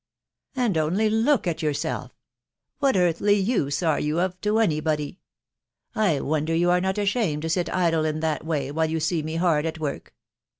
[0.55, 2.11] And only look at yourself!
[2.79, 5.19] What earthly use are yon of to any body?....
[5.93, 9.21] I wonder you are not ashamed to sit idle in that way, while you see
[9.21, 10.15] me hard at work."